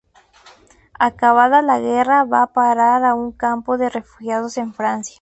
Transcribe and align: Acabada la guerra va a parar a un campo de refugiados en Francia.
Acabada 1.07 1.61
la 1.61 1.77
guerra 1.79 2.23
va 2.23 2.41
a 2.41 2.47
parar 2.61 3.03
a 3.05 3.13
un 3.13 3.31
campo 3.31 3.77
de 3.77 3.87
refugiados 3.91 4.57
en 4.57 4.73
Francia. 4.73 5.09